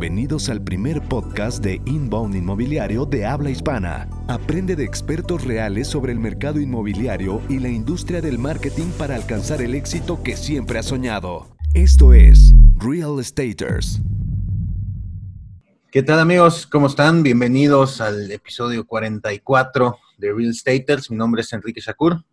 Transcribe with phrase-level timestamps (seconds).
[0.00, 4.08] Bienvenidos al primer podcast de Inbound Inmobiliario de habla hispana.
[4.28, 9.60] Aprende de expertos reales sobre el mercado inmobiliario y la industria del marketing para alcanzar
[9.60, 11.54] el éxito que siempre has soñado.
[11.74, 14.00] Esto es Real Estaters.
[15.92, 16.66] ¿Qué tal amigos?
[16.66, 17.22] ¿Cómo están?
[17.22, 21.10] Bienvenidos al episodio 44 de Real Estaters.
[21.10, 22.24] Mi nombre es Enrique Shakur.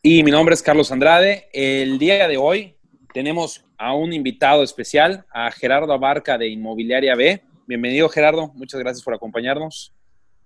[0.00, 1.50] Y mi nombre es Carlos Andrade.
[1.52, 2.75] El día de hoy
[3.16, 7.42] tenemos a un invitado especial, a Gerardo Abarca de Inmobiliaria B.
[7.66, 8.52] Bienvenido, Gerardo.
[8.52, 9.94] Muchas gracias por acompañarnos.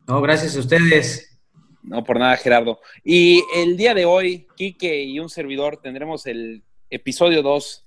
[0.06, 1.36] No, gracias a ustedes.
[1.82, 2.78] No, por nada, Gerardo.
[3.02, 7.86] Y el día de hoy, Quique y un servidor tendremos el episodio 2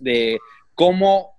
[0.00, 0.40] de
[0.74, 1.38] cómo,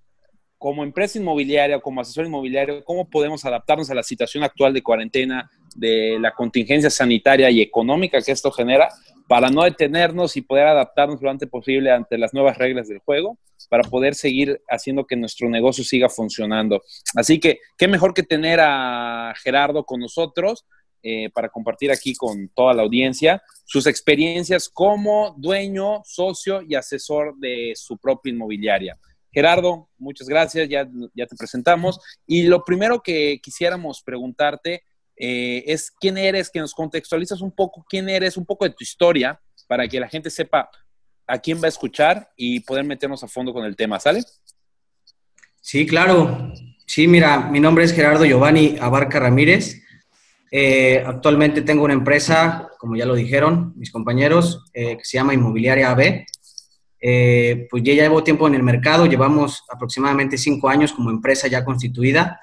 [0.58, 5.52] como empresa inmobiliaria, como asesor inmobiliario, cómo podemos adaptarnos a la situación actual de cuarentena,
[5.76, 8.88] de la contingencia sanitaria y económica que esto genera
[9.28, 13.38] para no detenernos y poder adaptarnos lo antes posible ante las nuevas reglas del juego,
[13.70, 16.82] para poder seguir haciendo que nuestro negocio siga funcionando.
[17.16, 20.66] Así que, qué mejor que tener a Gerardo con nosotros
[21.02, 27.36] eh, para compartir aquí con toda la audiencia sus experiencias como dueño, socio y asesor
[27.38, 28.98] de su propia inmobiliaria.
[29.32, 32.00] Gerardo, muchas gracias, ya, ya te presentamos.
[32.26, 34.84] Y lo primero que quisiéramos preguntarte
[35.18, 38.84] eh, es quién eres, que nos contextualizas un poco quién eres, un poco de tu
[38.84, 40.70] historia, para que la gente sepa
[41.28, 44.24] a quién va a escuchar y poder meternos a fondo con el tema, ¿sale?
[45.62, 46.52] Sí, claro.
[46.86, 49.82] Sí, mira, mi nombre es Gerardo Giovanni Abarca Ramírez.
[50.52, 55.34] Eh, actualmente tengo una empresa, como ya lo dijeron mis compañeros, eh, que se llama
[55.34, 56.26] Inmobiliaria AB.
[57.70, 62.40] pues ya llevo tiempo en el mercado, llevamos aproximadamente cinco años como empresa ya constituida.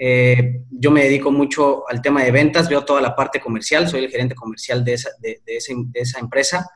[0.00, 4.04] Eh, yo me dedico mucho al tema de ventas, veo toda la parte comercial, soy
[4.04, 5.40] el gerente comercial de esa, de,
[5.94, 6.70] esa empresa.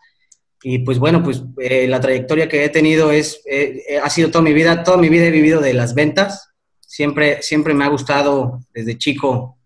[0.65, 4.43] Y pues bueno, pues eh, la trayectoria que he tenido es, eh, ha sido toda
[4.43, 6.51] mi vida, toda mi vida he vivido de las ventas.
[6.81, 9.59] Siempre, siempre me ha gustado desde chico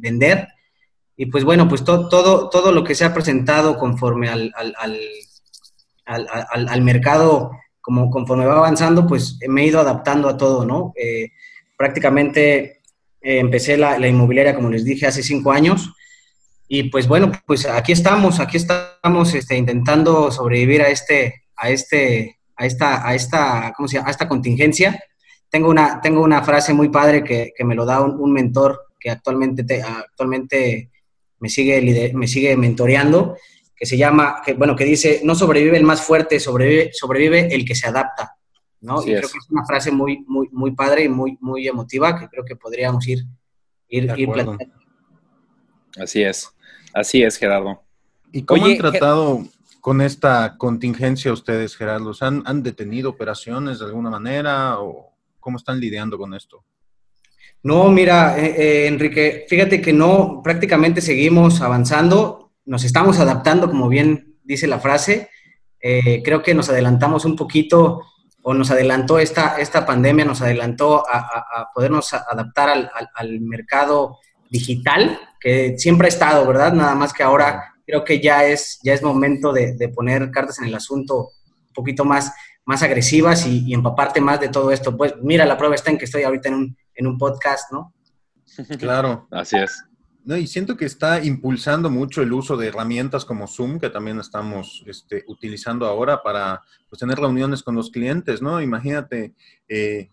[0.00, 0.48] vender.
[1.14, 4.74] Y pues bueno, pues todo, todo, todo lo que se ha presentado conforme al, al,
[6.06, 7.50] al, al mercado,
[7.80, 10.94] como conforme va avanzando, pues me he ido adaptando a todo, ¿no?
[11.76, 12.77] prácticamente
[13.36, 15.92] empecé la, inmobiliaria, como les dije, hace cinco años.
[16.66, 22.38] Y pues bueno, pues aquí estamos, aquí estamos este, intentando sobrevivir a este, a este,
[22.56, 24.08] a esta, a esta, ¿cómo se llama?
[24.08, 24.98] A esta contingencia.
[25.50, 29.10] Tengo una, tengo una frase muy padre que, que me lo da un, mentor que
[29.10, 30.90] actualmente, te, actualmente
[31.38, 33.36] me sigue, me sigue mentoreando,
[33.74, 37.64] que se llama, que, bueno, que dice, no sobrevive el más fuerte, sobrevive, sobrevive el
[37.64, 38.37] que se adapta.
[38.80, 39.02] ¿No?
[39.02, 42.28] y creo que es una frase muy, muy, muy padre y muy, muy emotiva que
[42.28, 43.24] creo que podríamos ir,
[43.88, 44.28] ir, ir
[46.00, 46.50] Así es,
[46.94, 47.82] así es, Gerardo.
[48.30, 49.42] ¿Y cómo han tratado
[49.80, 52.12] con esta contingencia ustedes, Gerardo?
[52.20, 56.64] ¿Han, ¿Han detenido operaciones de alguna manera o cómo están lidiando con esto?
[57.62, 63.88] No, mira, eh, eh, Enrique, fíjate que no, prácticamente seguimos avanzando, nos estamos adaptando, como
[63.88, 65.30] bien dice la frase.
[65.80, 68.02] Eh, creo que nos adelantamos un poquito
[68.42, 74.18] o nos adelantó esta, esta pandemia, nos adelantó a, podernos adaptar al, mercado
[74.50, 76.72] digital, que siempre ha estado, ¿verdad?
[76.72, 80.66] Nada más que ahora creo que ya es, ya es momento de, poner cartas en
[80.66, 81.30] el asunto
[81.68, 82.32] un poquito más,
[82.64, 84.96] más agresivas y, empaparte más de todo esto.
[84.96, 87.94] Pues mira, la prueba está en que estoy ahorita en un, en un podcast, ¿no?
[88.78, 89.28] Claro.
[89.30, 89.84] Así es.
[90.28, 94.20] No, y siento que está impulsando mucho el uso de herramientas como Zoom, que también
[94.20, 98.60] estamos este, utilizando ahora para pues, tener reuniones con los clientes, ¿no?
[98.60, 99.32] Imagínate,
[99.66, 100.10] eh,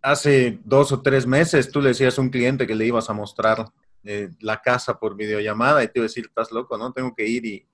[0.00, 3.12] hace dos o tres meses tú le decías a un cliente que le ibas a
[3.12, 3.72] mostrar
[4.04, 6.92] eh, la casa por videollamada y te iba a decir, estás loco, ¿no?
[6.92, 7.66] Tengo que ir y,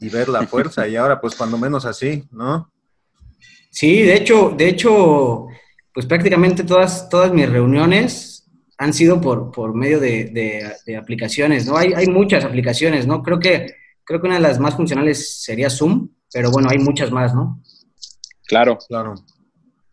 [0.00, 0.88] y ver la fuerza.
[0.88, 2.72] y ahora, pues, cuando menos así, ¿no?
[3.68, 5.48] Sí, de hecho, de hecho,
[5.92, 8.41] pues prácticamente todas, todas mis reuniones
[8.82, 11.76] han sido por, por medio de, de, aplicaciones, ¿no?
[11.76, 13.22] Hay, hay muchas aplicaciones, ¿no?
[13.22, 17.12] Creo que, creo que una de las más funcionales sería Zoom, pero bueno, hay muchas
[17.12, 17.62] más, ¿no?
[18.46, 19.14] Claro, claro.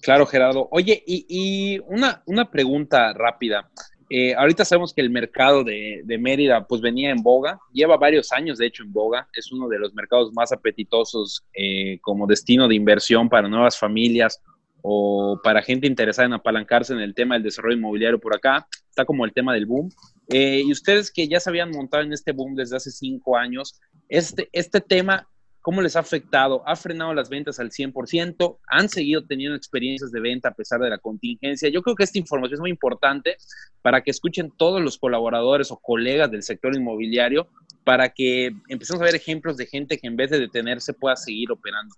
[0.01, 0.67] Claro, Gerardo.
[0.71, 3.69] Oye, y, y una, una, pregunta rápida.
[4.09, 8.31] Eh, ahorita sabemos que el mercado de, de, Mérida pues venía en boga, lleva varios
[8.31, 12.67] años de hecho en boga, es uno de los mercados más apetitosos eh, como destino
[12.67, 14.41] de inversión para nuevas familias
[14.81, 19.05] o para gente interesada en apalancarse en el tema del desarrollo inmobiliario por acá, está
[19.05, 19.89] como el tema del boom.
[20.29, 23.79] Eh, y ustedes que ya se habían montado en este boom desde hace cinco años,
[24.07, 25.27] este, este tema,
[25.61, 26.63] ¿cómo les ha afectado?
[26.67, 28.59] ¿Ha frenado las ventas al 100%?
[28.67, 31.69] ¿Han seguido teniendo experiencias de venta a pesar de la contingencia?
[31.69, 33.37] Yo creo que esta información es muy importante
[33.81, 37.47] para que escuchen todos los colaboradores o colegas del sector inmobiliario
[37.83, 41.51] para que empecemos a ver ejemplos de gente que en vez de detenerse pueda seguir
[41.51, 41.95] operando.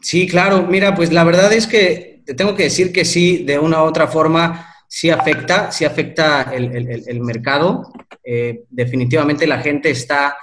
[0.00, 0.66] Sí, claro.
[0.68, 3.86] Mira, pues la verdad es que te tengo que decir que sí, de una u
[3.86, 7.92] otra forma, sí afecta, sí afecta el, mercado.
[8.24, 10.36] Eh, definitivamente la gente está,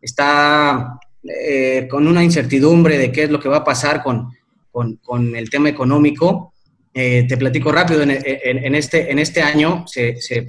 [0.00, 4.30] está eh, con una incertidumbre de qué es lo que va a pasar con,
[4.70, 6.52] con, el tema económico.
[6.92, 10.46] Eh, te platico rápido, en, este, en este año se, se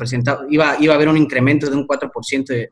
[0.49, 2.69] iba, iba a haber un incremento de un 4% de,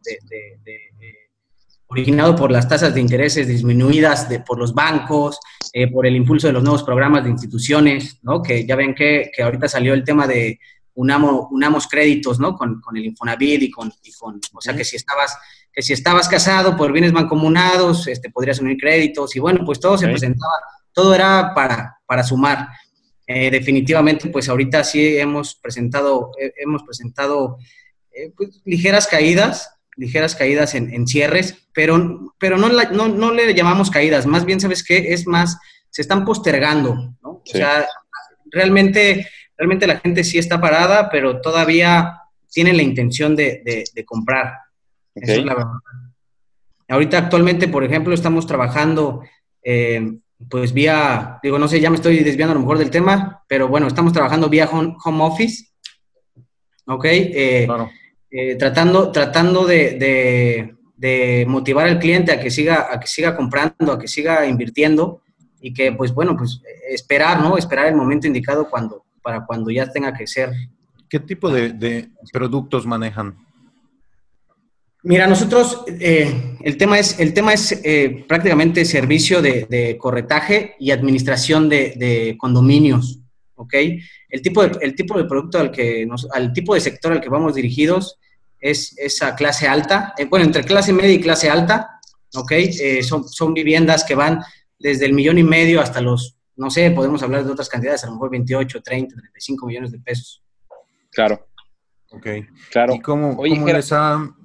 [1.94, 5.40] originado por las tasas de intereses disminuidas de, por los bancos,
[5.72, 8.42] eh, por el impulso de los nuevos programas de instituciones, ¿no?
[8.42, 10.60] Que ya ven que, que ahorita salió el tema de
[10.96, 12.56] unamos, unamos créditos, ¿no?
[12.56, 15.38] Con, con el Infonavit y con, y con, o sea, que si estabas,
[15.72, 19.98] que si estabas casado por bienes mancomunados, este, podrías unir créditos y bueno, pues todo
[19.98, 20.54] se presentaba,
[20.92, 22.70] todo era para, para sumar.
[23.28, 27.58] Eh, definitivamente, pues ahorita sí hemos presentado, hemos presentado
[28.12, 33.92] eh, pues, ligeras caídas, ligeras caídas en, cierres, pero, pero no, no, no, le llamamos
[33.92, 35.14] caídas, más bien, ¿sabes qué?
[35.14, 35.58] Es más,
[35.90, 37.30] se están postergando, ¿no?
[37.30, 37.86] O sea,
[38.52, 42.20] realmente, realmente la gente sí está parada, pero todavía
[42.52, 44.54] tiene la intención de, comprar.
[45.16, 45.72] Esa es la verdad.
[46.88, 49.24] Ahorita actualmente, por ejemplo, estamos trabajando,
[49.64, 50.18] eh,
[50.50, 53.68] pues vía, digo, no sé, ya me estoy desviando a lo mejor del tema, pero
[53.68, 55.72] bueno, estamos trabajando vía home, office,
[56.86, 57.06] ¿ok?
[57.06, 57.90] Eh, claro
[58.36, 60.76] eh, tratando, tratando de,
[61.46, 65.22] motivar al cliente a que, siga, a que siga comprando, a que siga invirtiendo
[65.62, 66.60] y que, pues bueno, pues
[66.90, 67.60] esperar, ¿no?
[67.60, 70.52] Esperar el momento indicado cuando, para cuando ya tenga que ser.
[71.08, 73.38] ¿Qué tipo de, productos manejan?
[75.04, 80.90] Mira, nosotros, eh, el tema es, el tema es eh, prácticamente servicio de, corretaje y
[80.90, 83.20] administración de, condominios,
[83.54, 83.76] ¿ok?
[84.34, 87.22] El tipo de, el tipo de producto al que nos, al tipo de sector al
[87.22, 88.18] que vamos dirigidos
[88.60, 92.00] es esa clase alta, eh, bueno, entre clase media y clase alta,
[92.34, 92.52] ¿ok?
[92.52, 94.42] Eh, son, son viviendas que van
[94.80, 98.08] desde el millón y medio hasta los, no sé, podemos hablar de otras cantidades, a
[98.08, 100.42] lo mejor 28, 30, 35 millones de pesos.
[101.12, 101.48] Claro.
[102.10, 102.26] Ok.
[102.72, 102.96] Claro.
[102.96, 104.36] ¿Y cómo, cómo les ha,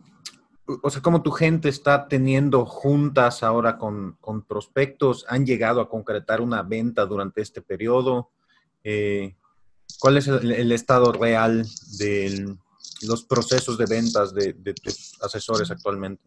[0.82, 5.24] o sea, cómo tu gente está teniendo juntas ahora con, con prospectos?
[5.30, 8.32] ¿Han llegado a concretar una venta durante este periodo?
[8.84, 9.34] Eh,
[9.98, 11.66] ¿Cuál es el estado real
[11.98, 12.56] del,
[13.02, 16.22] los procesos de ventas de, tus asesores actualmente?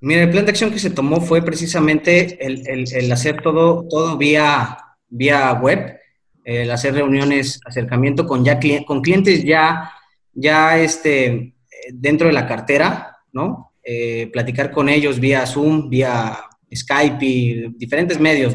[0.00, 4.78] Mira, el plan de acción que se tomó fue precisamente el, hacer todo, todo vía,
[5.08, 5.98] vía web,
[6.44, 9.92] el hacer reuniones, acercamiento con, ya, con clientes ya,
[10.32, 11.54] ya este,
[11.92, 13.72] dentro de la cartera, ¿no?
[13.84, 16.38] Eh, platicar con ellos vía Zoom, vía
[16.74, 18.54] Skype y diferentes medios,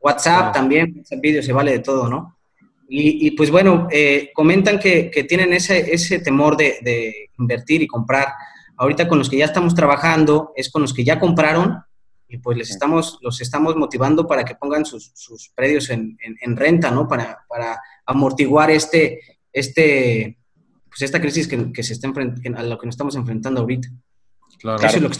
[0.00, 2.37] WhatsApp también, vídeo se vale de todo, ¿no?
[2.90, 8.28] Y, pues bueno, eh, comentan que, tienen ese, ese temor de, invertir y comprar.
[8.76, 11.82] Ahorita con los que ya estamos trabajando es con los que ya compraron
[12.28, 15.12] y pues les estamos, los estamos motivando para que pongan sus,
[15.54, 16.16] predios en,
[16.56, 17.06] renta, ¿no?
[17.06, 19.20] Para, para amortiguar este,
[19.52, 20.38] este,
[20.88, 23.88] pues esta crisis que, se está a lo que nos estamos enfrentando ahorita.
[24.58, 24.86] Claro.
[24.86, 25.16] Eso es lo que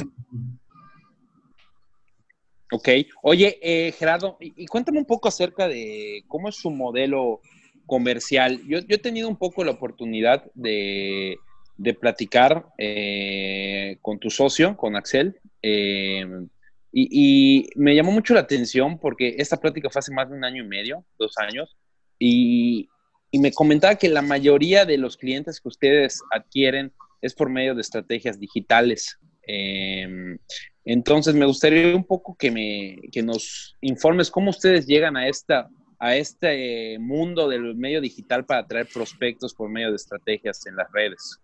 [2.70, 2.88] Ok.
[3.22, 7.40] Oye, eh, Gerardo, y, cuéntame un poco acerca de cómo es su modelo
[7.88, 8.60] comercial.
[8.68, 11.38] Yo, he tenido un poco la oportunidad de,
[12.00, 16.24] platicar eh, con tu socio, con Axel, eh,
[16.92, 20.62] y, me llamó mucho la atención porque esta plática fue hace más de un año
[20.62, 21.76] y medio, dos años,
[22.18, 22.88] y,
[23.32, 27.82] me comentaba que la mayoría de los clientes que ustedes adquieren es por medio de
[27.82, 29.18] estrategias digitales.
[29.46, 30.38] Eh,
[30.84, 35.68] entonces, me gustaría un poco que, me, que nos informes cómo ustedes llegan a esta
[35.98, 40.90] a este mundo del medio digital para atraer prospectos por medio de estrategias en las
[40.92, 41.40] redes?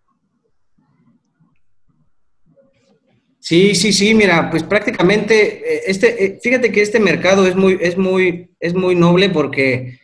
[3.45, 7.77] Sí, sí, sí, mira, pues prácticamente, eh, este, eh, fíjate que este mercado es muy,
[7.79, 9.99] es muy, es muy noble porque,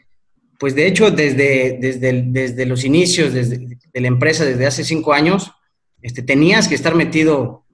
[0.59, 5.15] pues de hecho, desde, desde, desde los inicios desde, de la empresa, desde hace cinco
[5.15, 5.53] años,
[6.03, 7.65] este, tenías que estar metido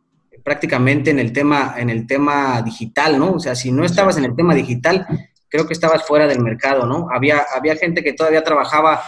[0.44, 3.32] prácticamente en el tema, en el tema digital, ¿no?
[3.32, 5.04] O sea, si no estabas en el tema digital,
[5.48, 7.08] creo que estabas fuera del mercado, ¿no?
[7.12, 9.02] Había, había gente que todavía trabajaba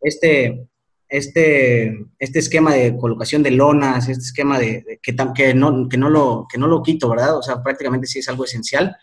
[0.00, 0.66] este,
[1.08, 5.12] este, este esquema de colocación de lonas, este esquema de, que,
[5.54, 7.36] no, que, no lo, que no lo quito, ¿verdad?
[7.36, 8.96] O sea, prácticamente sí es algo esencial,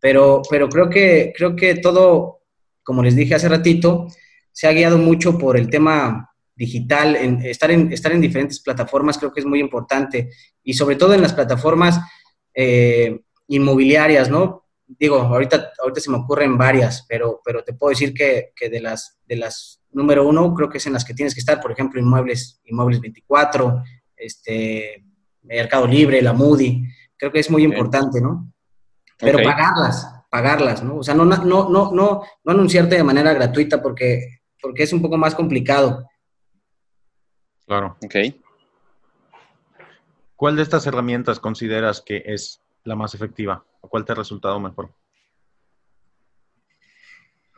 [0.00, 2.40] pero, pero creo, que, creo que todo,
[2.82, 4.08] como les dije hace ratito,
[4.50, 9.18] se ha guiado mucho por el tema digital, en, estar, en, estar en diferentes plataformas
[9.18, 10.30] creo que es muy importante
[10.62, 11.98] y sobre todo en las plataformas
[12.54, 14.61] eh, inmobiliarias, ¿no?
[14.98, 19.18] Digo, ahorita, ahorita se me ocurren varias, pero, pero te puedo decir que, de, las,
[19.26, 22.00] de las número uno, creo que es en las que tienes que estar, por ejemplo,
[22.00, 23.82] Inmuebles, Inmuebles 24,
[24.16, 25.04] este,
[25.42, 26.84] Mercado Libre, la Moody,
[27.16, 28.52] creo que es muy importante, ¿no?
[29.18, 30.96] Pero pagarlas, pagarlas, ¿no?
[30.96, 35.02] O sea, no, no, no, no, no anunciarte de manera gratuita porque, porque es un
[35.02, 36.08] poco más complicado.
[37.66, 37.96] Claro.
[38.04, 38.16] Ok.
[40.34, 43.64] ¿Cuál de estas herramientas consideras que es la más efectiva?
[43.80, 44.90] ¿O cuál te ha resultado mejor?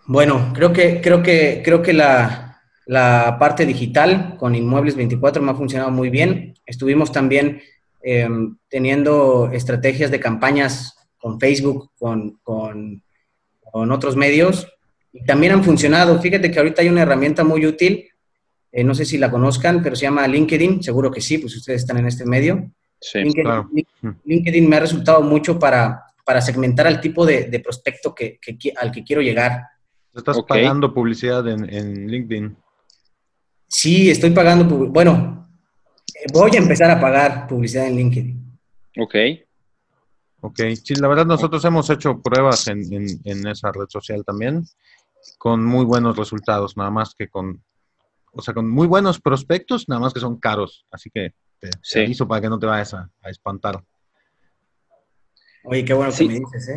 [0.07, 2.51] Bueno, creo que, creo que, creo que la,
[3.39, 6.55] parte digital con Inmuebles 24 me ha funcionado muy bien.
[6.67, 7.63] Estuvimos también
[8.03, 13.03] em, teniendo estrategias de campañas con Facebook, con, con,
[13.73, 14.69] otros medios,
[15.13, 16.21] y también han funcionado.
[16.21, 18.09] Fíjate que ahorita hay una herramienta muy útil,
[18.71, 21.81] eh, no sé si la conozcan, pero se llama LinkedIn, seguro que sí, pues ustedes
[21.81, 22.71] están en este medio.
[23.05, 23.19] Sí,
[24.25, 28.41] LinkedIn, me ha resultado mucho para, para segmentar al tipo de, prospecto que,
[28.77, 29.63] al que quiero llegar.
[30.15, 32.57] ¿Estás pagando publicidad en, LinkedIn?
[33.69, 35.51] Sí, estoy pagando, bueno,
[36.15, 38.59] eh, voy a empezar a pagar publicidad en LinkedIn.
[38.99, 39.15] Ok.
[40.41, 44.65] Ok, sí, la verdad nosotros hemos hecho pruebas en, esa red social también
[45.37, 47.63] con muy buenos resultados, nada más que con,
[48.35, 52.27] o sea, con muy buenos prospectos, nada más que son caros, así que te, aviso
[52.27, 53.83] para que no te vayas a, espantar.
[55.65, 56.77] Oye, qué bueno que me dices, ¿eh?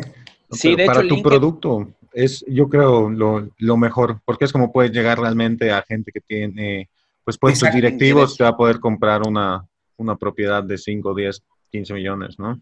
[0.50, 5.20] Sí, de para tu producto es, yo creo, lo, mejor, porque es como puedes llegar
[5.20, 6.88] realmente a gente que tiene,
[7.22, 9.66] pues puestos directivos, que va a poder comprar una,
[9.98, 12.60] una propiedad de 5, 10, 15 millones, ¿no?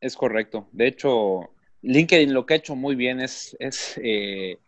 [0.00, 0.68] Es correcto.
[0.72, 1.50] De hecho,
[1.82, 3.70] LinkedIn lo que ha hecho muy bien es, eh,
[4.02, 4.58] eh,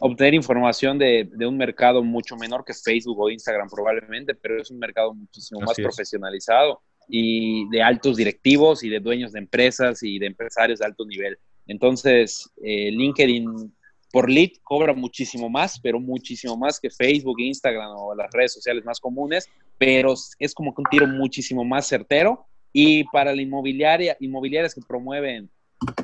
[0.00, 4.78] obtener información de, un mercado mucho menor que Facebook o Instagram probablemente, pero es un
[4.78, 10.26] mercado muchísimo más profesionalizado y de altos directivos y de dueños de empresas y de
[10.26, 11.38] empresarios de alto nivel.
[11.66, 13.72] Entonces, eh, LinkedIn
[14.10, 18.84] por lead cobra muchísimo más, pero muchísimo más que Facebook, Instagram o las redes sociales
[18.84, 24.16] más comunes, pero es como que un tiro muchísimo más certero y para la inmobiliaria,
[24.20, 25.50] inmobiliarias que promueven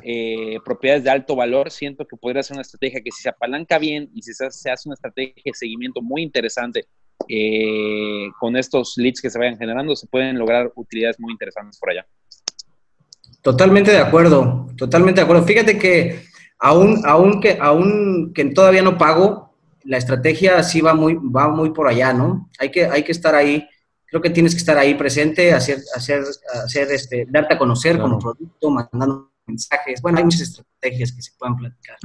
[0.03, 3.77] eh, propiedades de alto valor, siento que podría ser una estrategia que si se apalanca
[3.77, 6.85] bien y si se, hace una estrategia de seguimiento muy interesante
[7.27, 11.89] eh, con estos leads que se vayan generando, se pueden lograr utilidades muy interesantes por
[11.89, 12.05] allá.
[13.41, 15.43] Totalmente de acuerdo, totalmente de acuerdo.
[15.43, 16.23] Fíjate que
[16.59, 21.71] aún, aún, que, aún que todavía no pago, la estrategia sí va muy, va muy
[21.71, 22.49] por allá, ¿no?
[22.59, 23.67] Hay que, hay que estar ahí
[24.07, 26.23] creo que tienes que estar ahí presente, hacer, hacer,
[26.63, 30.01] hacer este, darte a conocer como producto, mandando mensajes.
[30.01, 31.97] Bueno, hay muchas estrategias que se pueden platicar.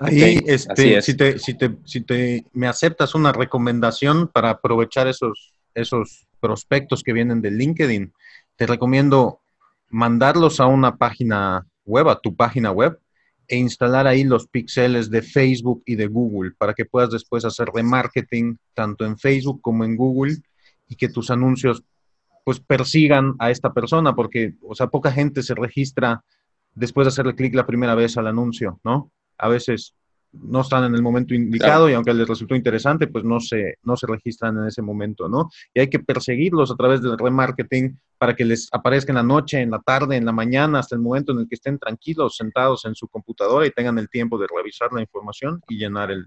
[0.00, 5.54] Ahí, este, si, te, si, te, si te me aceptas una recomendación para aprovechar esos,
[5.74, 8.12] esos prospectos que vienen de LinkedIn,
[8.56, 9.40] te recomiendo
[9.88, 12.98] mandarlos a una página web, a tu página web,
[13.46, 17.68] e instalar ahí los píxeles de Facebook y de Google para que puedas después hacer
[17.72, 20.36] remarketing tanto en Facebook como en Google
[20.88, 21.84] y que tus anuncios
[22.44, 26.22] pues persigan a esta persona, porque, o sea, poca gente se registra
[26.74, 29.12] después de hacerle clic la primera vez al anuncio, ¿no?
[29.38, 29.94] A veces
[30.32, 33.96] no están en el momento indicado y aunque les resultó interesante, pues no se, no
[33.96, 35.48] se registran en ese momento, ¿no?
[35.72, 39.60] Y hay que perseguirlos a través del remarketing para que les aparezca en la noche,
[39.60, 42.84] en la tarde, en la mañana, hasta el momento en el que estén tranquilos, sentados
[42.84, 46.26] en su computadora y tengan el tiempo de revisar la información y llenar el,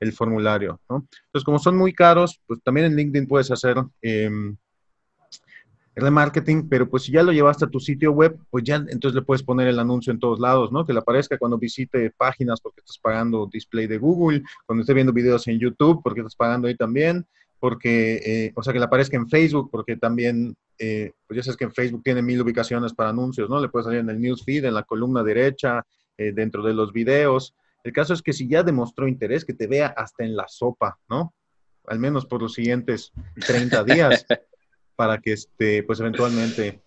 [0.00, 1.08] el formulario, ¿no?
[1.26, 4.30] Entonces, como son muy caros, pues también en LinkedIn puedes hacer eh,
[6.00, 9.22] remarketing, pero pues si ya lo llevaste a tu sitio web, pues ya entonces le
[9.22, 10.84] puedes poner el anuncio en todos lados, ¿no?
[10.84, 15.12] Que le aparezca cuando visite páginas porque estás pagando display de Google, cuando esté viendo
[15.12, 17.26] videos en YouTube porque estás pagando ahí también,
[17.60, 21.56] porque, eh, o sea, que le aparezca en Facebook porque también, eh, pues ya sabes
[21.56, 23.60] que en Facebook tiene mil ubicaciones para anuncios, ¿no?
[23.60, 25.84] Le puedes salir en el newsfeed, en la columna derecha,
[26.16, 27.54] eh, dentro de los videos.
[27.82, 30.98] El caso es que si ya demostró interés, que te vea hasta en la sopa,
[31.08, 31.34] ¿no?
[31.86, 33.12] Al menos por los siguientes
[33.46, 34.26] 30 días,
[34.98, 36.80] para que este, pues eventualmente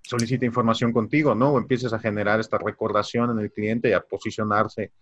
[0.00, 1.50] solicite información contigo, ¿no?
[1.50, 4.92] O empieces a generar esta recordación en el cliente y a posicionarse,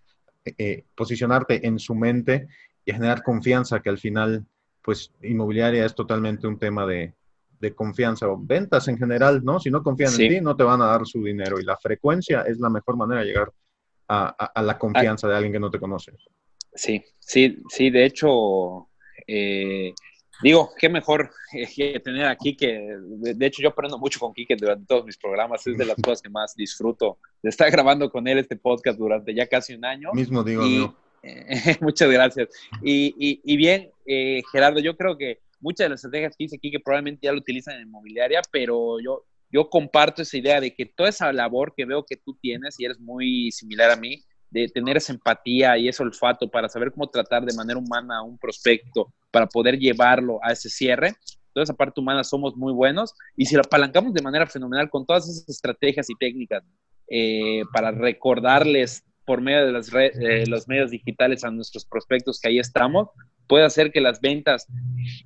[0.46, 2.48] eh, eh, posicionarte en su mente
[2.82, 4.46] y a generar confianza, que al final,
[4.80, 7.12] pues, inmobiliaria es totalmente un tema de,
[7.74, 9.58] confianza o ventas en general, ¿no?
[9.58, 12.42] Si no confían en ti, no te van a dar su dinero y la frecuencia
[12.42, 13.52] es la mejor manera de llegar
[14.08, 16.12] a, la confianza de alguien que no te conoce.
[16.74, 18.88] Sí, sí, sí, de hecho,
[19.26, 19.94] eh,
[20.42, 24.86] digo, qué mejor que tener aquí que, de hecho yo aprendo mucho con Kike durante
[24.86, 28.38] todos mis programas, es de las cosas que más disfruto de estar grabando con él
[28.38, 30.10] este podcast durante ya casi un año.
[30.12, 30.94] Mismo digo,
[31.80, 32.48] muchas gracias.
[32.82, 37.26] Y, bien, eh, Gerardo, yo creo que muchas de las estrategias que dice Kike probablemente
[37.26, 39.24] ya lo utilizan en inmobiliaria, pero yo
[39.54, 42.86] yo comparto esa idea de que toda esa labor que veo que tú tienes y
[42.86, 47.08] eres muy similar a mí, de tener esa empatía y ese olfato para saber cómo
[47.08, 51.16] tratar de manera humana a un prospecto, para poder llevarlo a ese cierre.
[51.52, 55.04] Toda esa parte humana somos muy buenos y si lo apalancamos de manera fenomenal con
[55.04, 56.62] todas esas estrategias y técnicas
[57.08, 62.48] eh, para recordarles por medio de las eh, los medios digitales a nuestros prospectos que
[62.48, 63.08] ahí estamos,
[63.48, 64.66] puede hacer que las ventas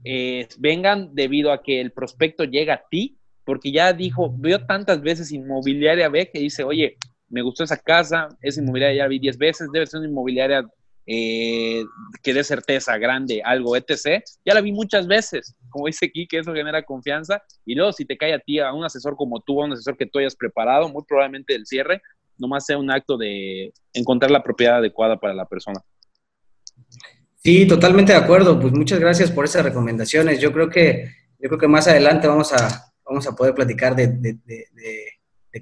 [0.05, 5.03] eh, vengan debido a que el prospecto llega a ti, porque ya dijo, veo tantas
[5.03, 6.97] veces inmobiliaria B que dice, oye,
[7.29, 10.67] me gustó esa casa, esa inmobiliaria ya vi 10 veces, debe ser una inmobiliaria
[11.07, 11.85] eh,
[12.23, 14.23] que dé certeza, grande, algo, etc.
[14.45, 17.43] Ya la vi muchas veces, como dice aquí, que eso genera confianza.
[17.65, 19.97] Y luego, si te cae a ti, a un asesor como tú, a un asesor
[19.97, 22.03] que tú hayas preparado, muy probablemente el cierre,
[22.37, 25.81] nomás sea un acto de encontrar la propiedad adecuada para la persona.
[27.37, 28.61] Sí, totalmente de acuerdo.
[28.61, 30.41] Pues muchas gracias por esas recomendaciones.
[30.41, 34.09] Yo creo que, yo creo que más adelante vamos a, vamos a poder platicar de,
[34.09, 34.43] de,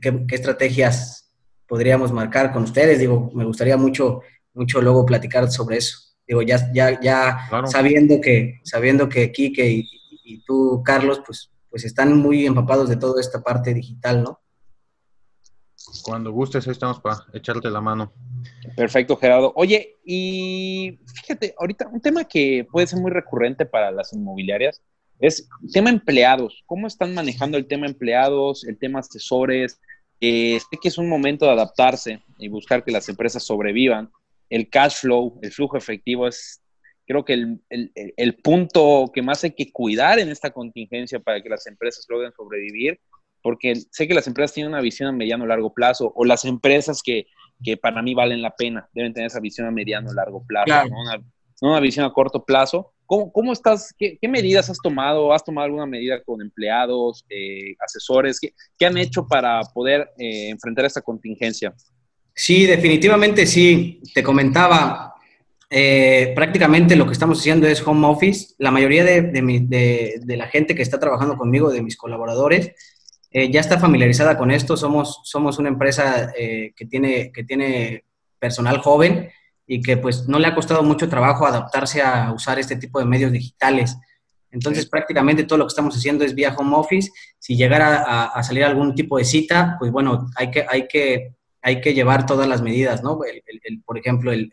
[0.00, 1.25] qué, estrategias
[1.66, 2.98] podríamos marcar con ustedes.
[2.98, 4.20] Digo, me gustaría mucho,
[4.54, 5.98] mucho luego platicar sobre eso.
[6.26, 9.88] Digo, ya, ya, ya sabiendo que, sabiendo que Kike y,
[10.24, 14.40] y, tú, Carlos, pues, pues están muy empapados de toda esta parte digital, ¿no?
[16.02, 18.12] Cuando gustes, ahí estamos para echarte la mano.
[18.76, 19.52] Perfecto, Gerardo.
[19.54, 24.82] Oye, y fíjate, ahorita un tema que puede ser muy recurrente para las inmobiliarias
[25.18, 26.62] es el tema empleados.
[26.66, 29.80] ¿Cómo están manejando el tema empleados, el tema asesores?
[30.20, 34.10] Eh, sé que es un momento de adaptarse y buscar que las empresas sobrevivan.
[34.48, 36.62] El cash flow, el flujo efectivo es,
[37.06, 41.48] creo que el, el punto que más hay que cuidar en esta contingencia para que
[41.48, 43.00] las empresas logren sobrevivir
[43.46, 46.44] porque sé que las empresas tienen una visión a mediano o largo plazo, o las
[46.44, 47.28] empresas que,
[47.62, 50.88] que, para mí valen la pena deben tener esa visión a mediano o largo plazo,
[50.88, 51.00] ¿no?
[51.00, 51.22] Una,
[51.60, 52.94] una, visión a corto plazo.
[53.06, 53.94] ¿Cómo, cómo estás?
[53.96, 55.32] Qué, qué, medidas has tomado?
[55.32, 58.38] ¿Has tomado alguna medida con empleados, eh, asesores?
[58.40, 61.74] ¿Qué, ¿Qué, han hecho para poder eh, enfrentar esta contingencia?
[62.34, 64.02] Sí, definitivamente sí.
[64.14, 65.14] Te comentaba,
[65.68, 68.54] eh, prácticamente lo que estamos haciendo es home office.
[68.58, 72.72] La mayoría de, de, de, de, la gente que está trabajando conmigo, de mis colaboradores,
[73.30, 74.76] eh, ya está familiarizada con esto.
[74.76, 78.04] Somos, somos una empresa eh, que, tiene, que tiene
[78.38, 79.30] personal joven
[79.66, 83.04] y que pues no le ha costado mucho trabajo adaptarse a usar este tipo de
[83.04, 83.96] medios digitales.
[84.50, 87.10] Entonces, prácticamente todo lo que estamos haciendo es vía home office.
[87.38, 91.80] Si llegara a, salir algún tipo de cita, pues bueno, hay que, hay que, hay
[91.80, 93.18] que llevar todas las medidas, ¿no?
[93.24, 94.50] El, por ejemplo, el,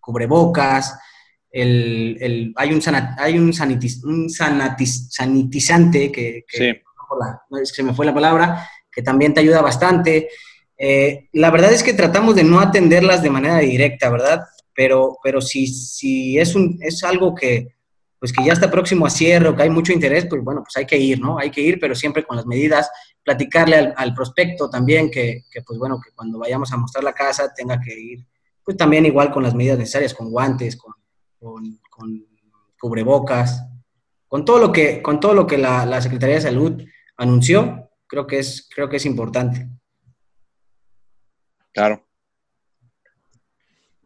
[0.00, 0.98] cubrebocas,
[1.50, 2.80] el, hay un,
[3.18, 6.44] hay un, sanitizante que,
[7.50, 10.28] no es que se me fue la palabra, que también te ayuda bastante.
[10.82, 14.46] Eh, la verdad es que tratamos de no atenderlas de manera directa, ¿verdad?
[14.74, 17.74] Pero, pero si, si es, un, es algo que,
[18.18, 20.74] pues que ya está próximo a cierre o que hay mucho interés, pues bueno, pues
[20.78, 21.38] hay que ir, ¿no?
[21.38, 22.90] Hay que ir, pero siempre con las medidas,
[23.22, 27.52] platicarle al, prospecto también que, que, pues bueno, que cuando vayamos a mostrar la casa
[27.54, 28.26] tenga que ir,
[28.64, 30.94] pues también igual con las medidas necesarias, con guantes, con,
[31.90, 32.26] con,
[32.80, 33.66] cubrebocas,
[34.26, 36.82] con todo lo que, con todo lo que la, la Secretaría de Salud
[37.18, 39.68] anunció, creo que es, creo que es importante.
[41.72, 42.04] Claro.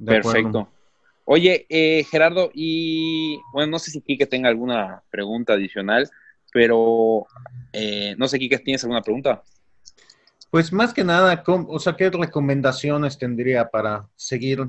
[0.04, 0.68] Perfecto.
[1.24, 6.10] Oye, eh, Gerardo, y bueno, no sé si Kike tenga alguna pregunta adicional,
[6.52, 7.26] pero
[7.72, 9.42] eh, no sé, Kike, ¿tienes alguna pregunta?
[10.50, 14.60] Pues más que nada, o sea, ¿qué recomendaciones tendría para seguir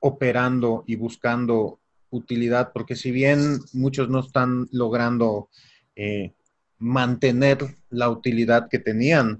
[0.00, 1.78] operando y buscando
[2.10, 2.72] utilidad?
[2.72, 5.48] Porque si bien muchos no están logrando
[5.94, 6.32] eh,
[6.78, 7.58] mantener
[7.90, 9.38] la utilidad que tenían,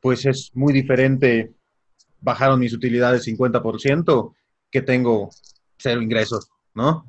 [0.00, 1.52] pues es muy diferente.
[2.24, 4.34] Bajaron mis utilidades 50%
[4.70, 5.30] que tengo
[5.78, 7.06] cero ingresos, ¿no?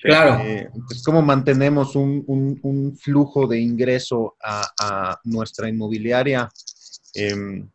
[0.00, 0.42] Claro.
[0.42, 6.48] Eh, pues, ¿Cómo mantenemos un, flujo de ingreso a, nuestra inmobiliaria?
[7.14, 7.68] Em,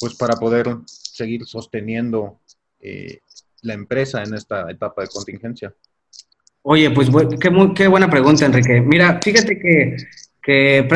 [0.00, 2.40] pues para poder seguir sosteniendo
[2.80, 3.20] eh,
[3.62, 5.74] la empresa en esta etapa de contingencia.
[6.62, 7.08] Oye, pues
[7.40, 8.80] qué, qué buena pregunta, Enrique.
[8.80, 9.96] Mira, fíjate que
[10.44, 10.86] que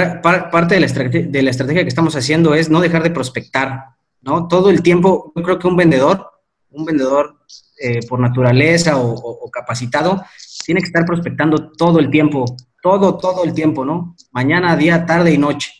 [0.53, 3.87] parte de la, de la estrategia que estamos haciendo es no dejar de prospectar,
[4.23, 4.49] ¿no?
[4.49, 6.27] Todo el tiempo, yo creo que un vendedor,
[6.71, 7.39] un vendedor
[7.81, 10.23] eh, por naturaleza o, capacitado,
[10.65, 12.45] tiene que estar prospectando todo el tiempo,
[12.83, 14.17] todo, todo el tiempo, ¿no?
[14.33, 15.73] Mañana, día, tarde y noche.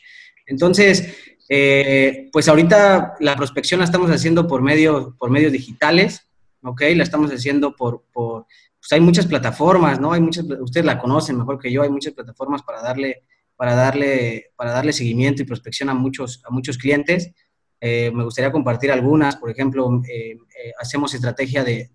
[0.47, 1.15] Entonces,
[1.49, 6.27] eh, pues ahorita la prospección la estamos haciendo por, medio, por medios digitales,
[6.63, 6.83] ¿ok?
[6.95, 8.47] La estamos haciendo por, por
[8.81, 10.13] pues hay muchas plataformas, ¿no?
[10.13, 13.25] Hay muchas, ustedes la conocen mejor que yo, hay muchas plataformas para darle
[13.59, 17.33] para darle, para darle seguimiento y prospección a muchos, a muchos clientes.
[17.81, 21.91] Eh, me gustaría compartir algunas, por ejemplo, eh, eh, hacemos estrategia de,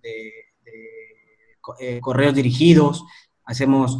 [2.01, 3.05] correos dirigidos,
[3.45, 3.97] hacemos,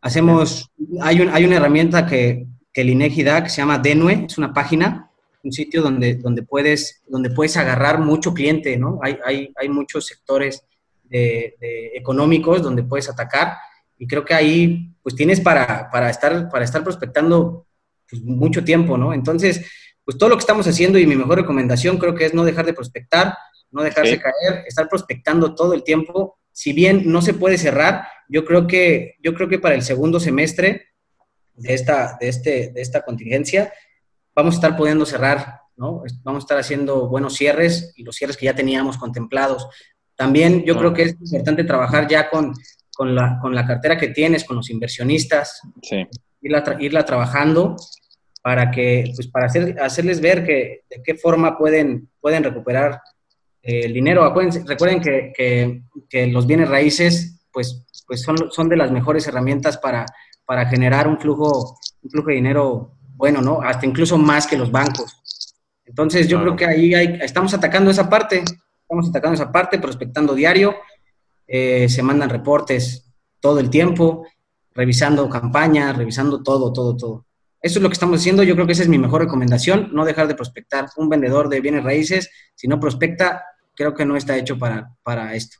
[0.00, 4.52] hacemos hay, hay una herramienta que, que el INEGI que se llama Denue, es una
[4.52, 5.10] página,
[5.42, 9.00] un sitio donde, donde, puedes, donde puedes agarrar mucho cliente, ¿no?
[9.02, 10.64] Hay, hay, hay muchos sectores
[11.10, 13.56] económicos donde puedes atacar
[13.98, 17.66] y creo que ahí pues tienes para, para, estar, para estar prospectando
[18.08, 19.12] pues, mucho tiempo, ¿no?
[19.14, 19.64] Entonces,
[20.04, 22.66] pues todo lo que estamos haciendo y mi mejor recomendación creo que es no dejar
[22.66, 23.34] de prospectar,
[23.70, 26.38] no dejarse caer, estar prospectando todo el tiempo.
[26.52, 30.20] Si bien no se puede cerrar, yo creo que, yo creo que para el segundo
[30.20, 30.88] semestre
[31.54, 33.72] de esta, de este, de esta contingencia
[34.34, 36.02] vamos a estar pudiendo cerrar, ¿no?
[36.22, 39.68] Vamos a estar haciendo buenos cierres y los cierres que ya teníamos contemplados.
[40.16, 42.52] También yo creo que es importante trabajar ya con,
[42.94, 46.06] con, la, con la cartera que tienes, con los inversionistas, sí.
[46.40, 47.76] irla, irla trabajando
[48.44, 53.00] para que, pues para hacer, hacerles ver que de qué forma pueden, pueden recuperar
[53.62, 54.22] eh, el dinero.
[54.66, 55.80] recuerden que, que,
[56.10, 60.04] que, los bienes raíces, pues, pues son, son de las mejores herramientas para,
[60.44, 63.62] para generar un flujo, un flujo de dinero bueno, ¿no?
[63.62, 65.54] Hasta incluso más que los bancos.
[65.86, 68.44] Entonces, yo creo que ahí estamos atacando esa parte,
[68.82, 70.74] estamos atacando esa parte, prospectando diario,
[71.46, 74.26] eh, se mandan reportes todo el tiempo,
[74.74, 77.24] revisando campañas, revisando todo, todo, todo.
[77.64, 78.42] Eso es lo que estamos haciendo.
[78.42, 80.88] Yo creo que esa es mi mejor recomendación, no dejar de prospectar.
[80.98, 83.42] Un vendedor de bienes raíces, si no prospecta,
[83.74, 85.56] creo que no está hecho para, para esto.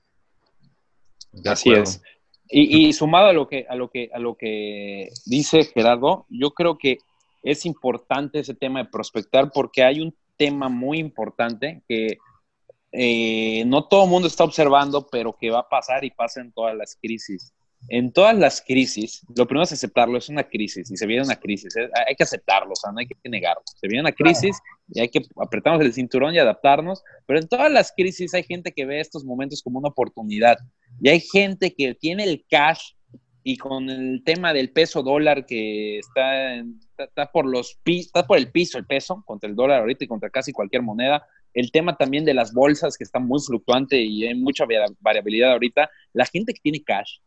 [1.47, 2.03] Así es.
[2.47, 6.77] Y, sumado a lo que a lo que a lo que dice Gerardo, yo creo
[6.77, 6.99] que
[7.43, 12.19] es importante ese tema de prospectar porque hay un tema muy importante que
[12.93, 16.53] eh, no todo el mundo está observando, pero que va a pasar y pasa en
[16.53, 17.54] todas las crisis
[17.89, 21.37] en todas las crisis, lo primero es aceptarlo, es una crisis y se viene una
[21.37, 23.63] crisis, hay que aceptarlo, o sea, no hay que negarlo.
[23.65, 24.57] Se viene una crisis
[24.89, 28.73] y hay que apretarnos el cinturón y adaptarnos, pero en todas las crisis hay gente
[28.73, 30.57] que ve estos momentos como una oportunidad
[31.01, 32.93] y hay gente que tiene el cash
[33.43, 36.57] y con el tema del peso dólar que está,
[36.97, 40.31] está, por los está por el piso el peso contra el dólar ahorita y contra
[40.31, 44.35] casi cualquier moneda, el tema también de las bolsas que está muy fluctuante y hay
[44.35, 44.65] mucha
[45.01, 47.19] variabilidad ahorita, la gente que tiene cash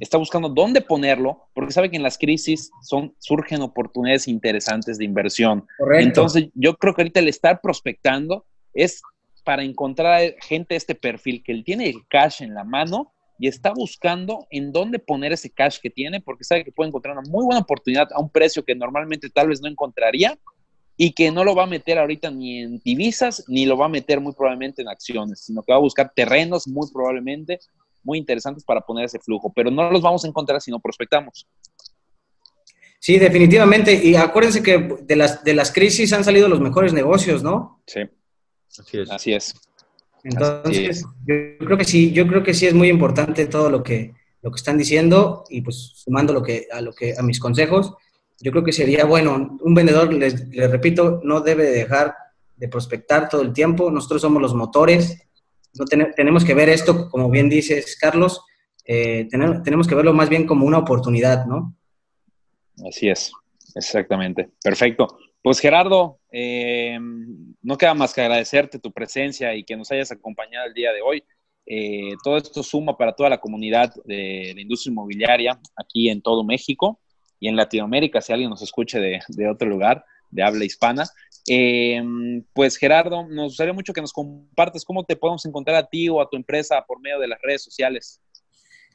[0.00, 5.04] está buscando dónde ponerlo, porque sabe que en las crisis son, surgen oportunidades interesantes de
[5.04, 5.66] inversión.
[5.98, 9.02] Entonces, yo creo que ahorita el estar prospectando es
[9.44, 13.48] para encontrar gente de este perfil que él tiene el cash en la mano y
[13.48, 17.28] está buscando en dónde poner ese cash que tiene, porque sabe que puede encontrar una
[17.28, 20.38] muy buena oportunidad a un precio que normalmente tal vez no encontraría
[20.96, 23.90] y que no lo va a meter ahorita ni en divisas, ni lo va a
[23.90, 27.58] meter muy probablemente en acciones, sino que va a buscar terrenos muy probablemente
[28.04, 31.46] muy interesantes para poner ese flujo, pero no los vamos a encontrar si no prospectamos.
[33.00, 33.92] Sí, definitivamente.
[33.92, 37.82] Y acuérdense que de las, de las crisis han salido los mejores negocios, ¿no?
[37.86, 38.00] Sí.
[38.78, 39.10] Así es.
[39.10, 39.54] Así es.
[40.22, 44.14] Entonces, yo creo que sí, yo creo que sí es muy importante todo lo que,
[44.40, 47.92] lo que están diciendo y pues sumando lo que, a, lo que, a mis consejos,
[48.40, 52.14] yo creo que sería bueno, un vendedor, les, les repito, no debe dejar
[52.56, 53.90] de prospectar todo el tiempo.
[53.90, 55.28] Nosotros somos los motores
[55.78, 55.84] no
[56.14, 58.42] tenemos que ver esto, como bien dices, Carlos,
[58.84, 61.76] eh, tenemos que verlo más bien como una oportunidad, ¿no?
[62.88, 63.32] Así es,
[63.74, 64.50] exactamente.
[64.62, 65.18] Perfecto.
[65.42, 66.98] Pues Gerardo, eh,
[67.62, 71.02] no queda más que agradecerte tu presencia y que nos hayas acompañado el día de
[71.02, 71.22] hoy.
[71.66, 76.44] Eh, todo esto suma para toda la comunidad de la industria inmobiliaria aquí en todo
[76.44, 77.00] México
[77.40, 81.04] y en Latinoamérica, si alguien nos escuche de, de otro lugar de habla hispana.
[81.46, 86.08] Em, pues Gerardo, nos gustaría mucho que nos compartas cómo te podemos encontrar a ti
[86.08, 88.20] o a tu empresa por medio de las redes sociales.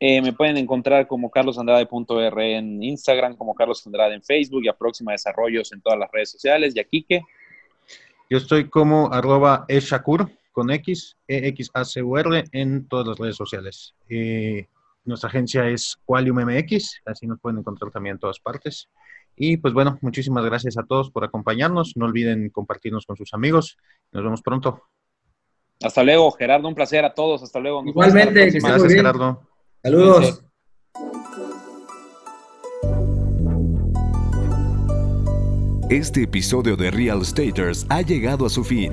[0.01, 4.77] eh, me pueden encontrar como carlosandrade.r en Instagram, como Carlos Andrade en Facebook y a
[4.77, 6.75] Próxima Desarrollos en todas las redes sociales.
[6.75, 7.23] ¿Y a Quique?
[8.29, 13.07] Yo estoy como arroba eshakur con X, e x a c u r en todas
[13.07, 13.95] las redes sociales.
[14.09, 14.67] Eh,
[15.05, 18.89] nuestra agencia es Qualium MX, así nos pueden encontrar también en todas partes.
[19.37, 21.97] Y pues bueno, muchísimas gracias a todos por acompañarnos.
[21.97, 23.77] No olviden compartirnos con sus amigos.
[24.13, 24.85] Nos vemos pronto.
[25.83, 26.69] Hasta luego, Gerardo.
[26.69, 27.43] Un placer a todos.
[27.43, 27.85] Hasta luego.
[27.85, 28.51] Igualmente.
[28.51, 29.43] Gracias, Gerardo.
[29.83, 30.45] Saludos.
[35.91, 38.93] Este episodio de Real Staters ha llegado a su fin.